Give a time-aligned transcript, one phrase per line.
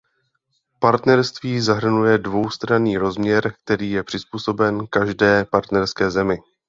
[0.79, 6.37] Partnerství zahrnuje dvoustranný rozměr, který je přizpůsoben každé partnerské zemi.